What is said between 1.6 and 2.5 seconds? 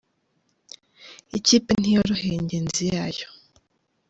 ntiyoroheye